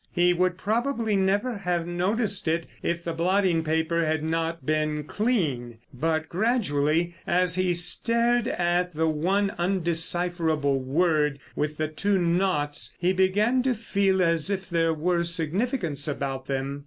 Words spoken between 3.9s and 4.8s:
had not